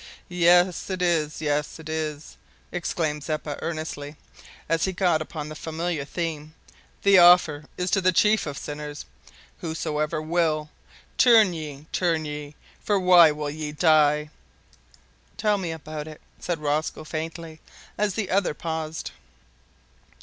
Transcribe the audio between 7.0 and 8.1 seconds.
"the offer is to